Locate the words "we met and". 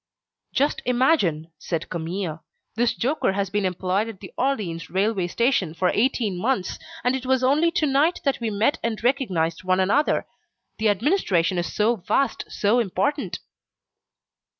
8.39-9.03